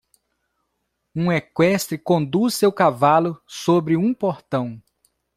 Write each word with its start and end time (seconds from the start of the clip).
Um 1.15 1.31
equestre 1.31 1.95
conduz 1.99 2.55
seu 2.55 2.71
cavalo 2.73 3.39
sobre 3.45 3.95
um 3.95 4.15
portão. 4.15 4.81